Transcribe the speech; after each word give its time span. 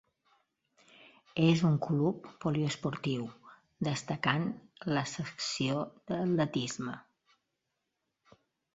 És 1.47 1.61
un 1.69 1.75
club 1.87 2.31
poliesportiu, 2.45 3.29
destacant 3.91 4.49
la 4.97 5.07
secció 5.15 5.87
d'atletisme. 6.01 7.01